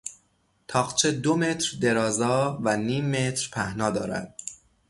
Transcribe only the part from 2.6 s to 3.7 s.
و نیم متر